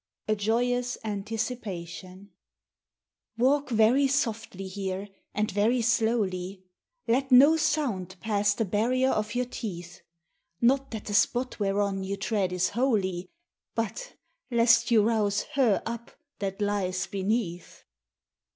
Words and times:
(A 0.27 0.35
JOYOUS 0.35 0.95
ANTICIPATION.) 1.03 2.31
Walk 3.37 3.69
very 3.69 4.07
softly 4.07 4.67
here 4.67 5.07
and 5.35 5.51
very 5.51 5.83
slowly; 5.83 6.63
Let 7.07 7.31
no 7.31 7.55
sound 7.55 8.15
pass 8.19 8.55
the 8.55 8.65
barrier 8.65 9.11
of 9.11 9.35
your 9.35 9.45
teeth; 9.45 10.01
Not 10.59 10.89
that 10.89 11.05
the 11.05 11.13
spot 11.13 11.59
whereon 11.59 12.03
you 12.03 12.17
tread 12.17 12.51
is 12.51 12.69
holy, 12.69 13.29
But 13.75 14.15
lest 14.49 14.89
you 14.89 15.03
rouse 15.03 15.43
her 15.53 15.83
up 15.85 16.09
that 16.39 16.59
lies 16.63 17.05
beneath. 17.05 17.83